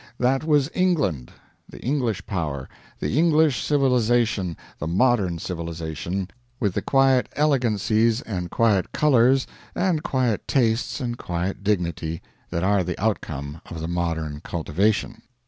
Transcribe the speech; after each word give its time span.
That 0.17 0.43
was 0.43 0.71
England, 0.73 1.31
the 1.69 1.79
English 1.79 2.25
power, 2.25 2.67
the 2.99 3.19
English 3.19 3.63
civilization, 3.63 4.57
the 4.79 4.87
modern 4.87 5.37
civilization 5.37 6.27
with 6.59 6.73
the 6.73 6.81
quiet 6.81 7.29
elegancies 7.35 8.21
and 8.21 8.49
quiet 8.49 8.93
colors 8.93 9.45
and 9.75 10.01
quiet 10.01 10.47
tastes 10.47 11.01
and 11.01 11.19
quiet 11.19 11.63
dignity 11.63 12.19
that 12.49 12.63
are 12.63 12.83
the 12.83 12.99
outcome 12.99 13.61
of 13.67 13.79
the 13.79 13.87
modern 13.87 14.39
cultivation. 14.43 15.21